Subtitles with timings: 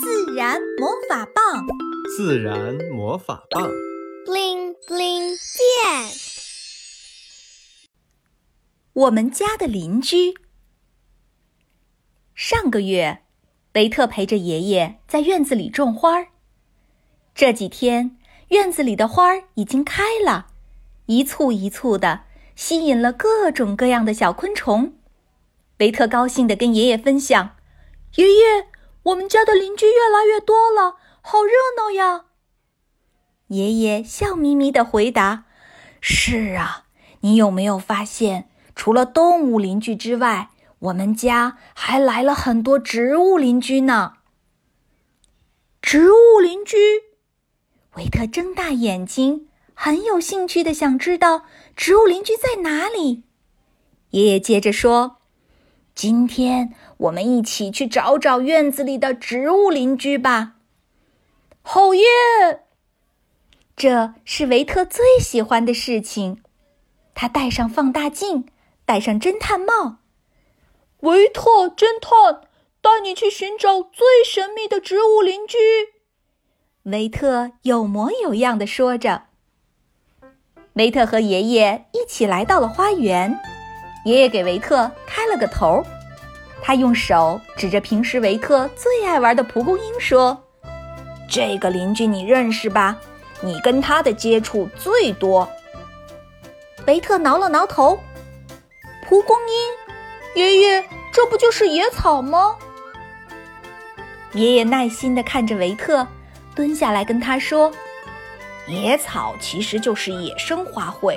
[0.00, 1.66] 自然魔法棒，
[2.16, 3.68] 自然魔法棒
[4.26, 6.10] ，bling bling 变。
[8.94, 10.34] 我们家的邻居。
[12.34, 13.22] 上个月，
[13.74, 16.28] 维特陪着爷爷在院子里种花儿。
[17.34, 18.16] 这几天，
[18.48, 20.46] 院子里的花儿已经开了，
[21.04, 22.22] 一簇一簇的，
[22.56, 24.94] 吸引了各种各样的小昆虫。
[25.78, 27.56] 维特高兴地跟爷爷分享
[28.16, 28.68] ：“爷爷，
[29.04, 32.26] 我们家的邻居越来越多了，好热闹呀！”
[33.48, 35.44] 爷爷笑眯眯地回答
[36.00, 36.86] ：“是啊，
[37.20, 44.14] 你有没有发现，除了动物邻居之外，我们家还来了很多植物邻居呢？”
[45.82, 46.76] 植物邻居，
[47.96, 53.24] 维特睁大眼睛，很有兴趣地想知道植物邻居在哪里。
[54.10, 55.21] 爷爷接着说。
[55.94, 60.54] 今天我们一起去找找院子里的植物邻居吧。
[61.62, 62.04] 好耶！
[63.76, 66.42] 这是维特最喜欢的事情。
[67.14, 68.46] 他戴上放大镜，
[68.84, 69.98] 戴上侦探帽。
[71.00, 72.42] 维特侦探，
[72.80, 75.58] 带你去寻找最神秘的植物邻居。
[76.84, 79.24] 维特有模有样的说着。
[80.74, 83.38] 维特和爷爷一起来到了花园。
[84.04, 85.84] 爷爷给维特开了个头，
[86.60, 90.42] 他用手指着平时维特最爱玩的蒲公英说
[91.30, 92.98] ：“这个邻居你认识吧？
[93.40, 95.48] 你跟他的接触最多。”
[96.88, 97.96] 维特挠了挠头
[99.08, 99.36] ：“蒲公
[100.34, 102.56] 英，爷爷，这不就是野草吗？”
[104.34, 106.04] 爷爷耐心地看着维特，
[106.56, 107.70] 蹲下来跟他说
[108.66, 111.16] ：“野草其实就是野生花卉，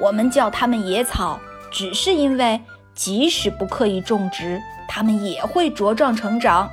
[0.00, 1.38] 我们叫它们野草。”
[1.70, 2.60] 只是因为，
[2.94, 6.68] 即使不刻意种植，它们也会茁壮成长，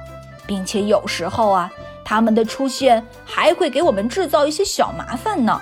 [0.47, 1.71] 并且有时候啊，
[2.03, 5.61] 它们的出现还会给我们制造一些小麻烦呢。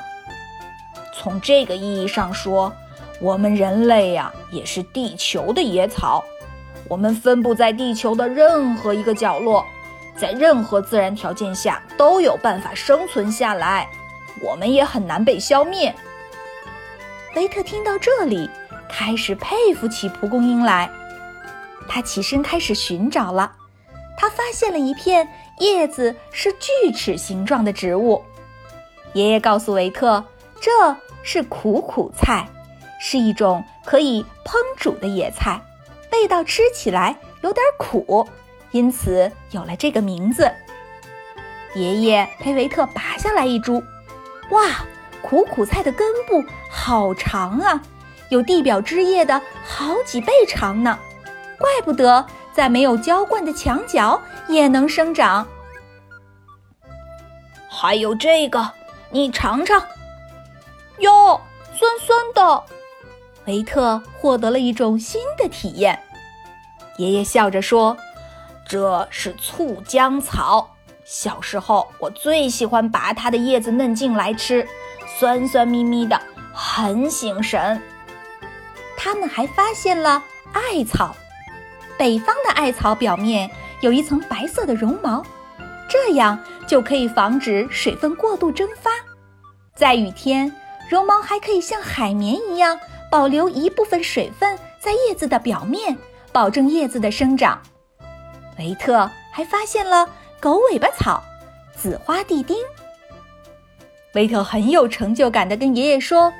[1.15, 2.71] 从这个意义上说，
[3.19, 6.23] 我们人类呀，也是地球的野草。
[6.89, 9.65] 我们分布在地球的任何一个角落，
[10.15, 13.87] 在任何自然条件下都有办法生存下来，
[14.41, 15.93] 我们也很难被消灭。
[17.35, 18.49] 维特听到这里。
[18.95, 20.87] 开始佩服起蒲公英来，
[21.87, 23.51] 他起身开始寻找了。
[24.15, 25.27] 他发现了一片
[25.57, 28.23] 叶子是锯齿形状的植物。
[29.13, 30.23] 爷爷告诉维特，
[30.61, 32.47] 这是苦苦菜，
[33.01, 35.59] 是一种可以烹煮的野菜，
[36.11, 38.29] 味道吃起来有点苦，
[38.69, 40.51] 因此有了这个名字。
[41.73, 43.83] 爷爷陪维特拔下来一株，
[44.51, 44.85] 哇，
[45.23, 47.81] 苦苦菜的根部好长啊！
[48.33, 50.97] 有地表枝叶的好几倍长呢，
[51.59, 55.47] 怪不得在没有浇灌的墙角也能生长。
[57.69, 58.71] 还有这个，
[59.11, 59.79] 你尝尝，
[60.97, 61.39] 哟，
[61.75, 62.63] 酸酸的。
[63.45, 65.99] 维特获得了一种新的体验。
[66.97, 67.95] 爷爷笑着说
[68.67, 74.67] ：“这是醋浆草，小时候我最喜欢拔它的叶子嫩茎来吃，
[75.19, 76.19] 酸酸咪咪的，
[76.51, 77.79] 很醒神。”
[79.03, 81.13] 他们还发现了艾草，
[81.97, 85.21] 北方的艾草表面有一层白色的绒毛，
[85.89, 88.91] 这样就可以防止水分过度蒸发。
[89.75, 90.49] 在雨天，
[90.89, 92.79] 绒毛还可以像海绵一样
[93.11, 95.97] 保留一部分水分在叶子的表面，
[96.31, 97.61] 保证叶子的生长。
[98.57, 100.07] 维特还发现了
[100.39, 101.21] 狗尾巴草、
[101.75, 102.55] 紫花地丁。
[104.13, 106.31] 维特很有成就感地跟爷爷说：“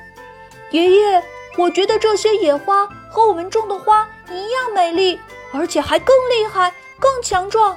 [0.72, 1.22] 爷爷。”
[1.56, 5.18] 我觉得这些野花和我们种的花一样美丽，
[5.52, 7.76] 而且还更厉害、更强壮。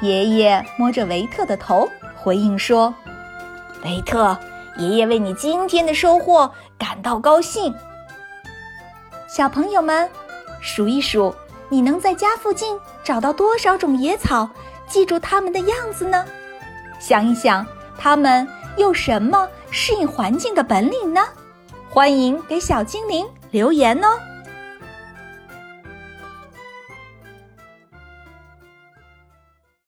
[0.00, 2.94] 爷爷摸着维特的头，回应说
[3.84, 4.36] ：“维特，
[4.78, 7.74] 爷爷为你今天的收获感到高兴。”
[9.28, 10.08] 小朋友们，
[10.60, 11.34] 数一数，
[11.68, 14.48] 你能在家附近找到多少种野草？
[14.88, 16.24] 记住它们的样子呢？
[16.98, 17.66] 想一想，
[17.98, 18.48] 它们
[18.78, 21.26] 有什么适应环境的本领呢？
[21.98, 24.06] 欢迎给小精灵留言哦！